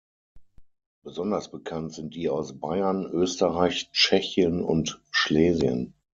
[1.03, 5.93] Besonders bekannt sind die aus Bayern, Österreich, Tschechien und Schlesien.